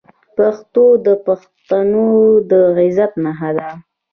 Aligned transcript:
پښتو 0.35 0.85
د 1.05 1.07
پښتون 1.25 1.87
د 2.49 2.51
عزت 2.79 3.11
نښه 3.23 3.49
ده. 3.57 3.69